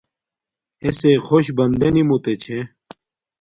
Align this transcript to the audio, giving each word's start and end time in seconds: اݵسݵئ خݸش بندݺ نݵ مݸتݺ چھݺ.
اݵسݵئ 0.83 1.15
خݸش 1.25 1.45
بندݺ 1.57 1.89
نݵ 1.95 2.03
مݸتݺ 2.09 2.33
چھݺ. 2.41 2.59